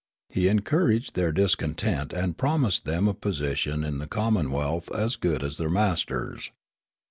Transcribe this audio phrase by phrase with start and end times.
[0.31, 5.15] He encouraged their dis content and promised them a position in the common wealth as
[5.15, 6.49] good as their masters.